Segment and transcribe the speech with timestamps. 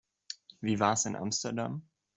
[0.61, 1.87] Wie war's in Amsterdam?